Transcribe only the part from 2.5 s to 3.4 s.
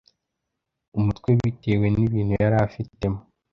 afitemo